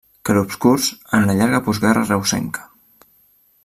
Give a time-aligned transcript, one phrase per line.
[0.27, 0.87] Clarobscurs
[1.19, 2.69] en la llarga postguerra reusenca.